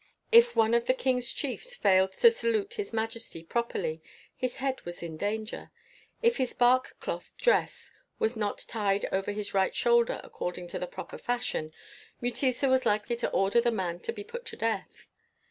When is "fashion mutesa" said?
11.19-12.67